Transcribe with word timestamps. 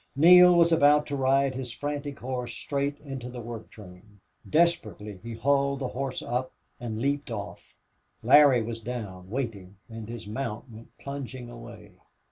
Neale 0.15 0.55
was 0.55 0.71
about 0.71 1.05
to 1.05 1.15
ride 1.15 1.53
his 1.53 1.71
frantic 1.71 2.17
horse 2.17 2.53
straight 2.53 2.99
into 3.01 3.29
the 3.29 3.39
work 3.39 3.69
train. 3.69 4.19
Desperately 4.49 5.19
he 5.21 5.35
hauled 5.35 5.77
the 5.77 5.89
horse 5.89 6.23
up 6.23 6.51
and 6.79 6.99
leaped 6.99 7.29
off. 7.29 7.75
Larry 8.23 8.63
was 8.63 8.79
down, 8.79 9.29
waiting, 9.29 9.75
and 9.89 10.09
his 10.09 10.25
mount 10.25 10.67
went 10.71 10.97
plunging 10.97 11.51
away. 11.51 11.91